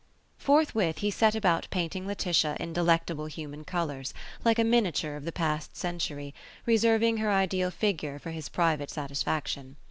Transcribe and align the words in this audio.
Forthwith 0.39 0.97
he 0.97 1.11
set 1.11 1.35
about 1.35 1.67
painting 1.69 2.07
Laetitia 2.07 2.57
in 2.59 2.73
delectable 2.73 3.27
human 3.27 3.63
colours, 3.63 4.15
like 4.43 4.57
a 4.57 4.63
miniature 4.63 5.15
of 5.15 5.25
the 5.25 5.31
past 5.31 5.77
century, 5.77 6.33
reserving 6.65 7.17
her 7.17 7.29
ideal 7.31 7.69
figure 7.69 8.17
for 8.17 8.31
his 8.31 8.49
private 8.49 8.89
satisfaction. 8.89 9.75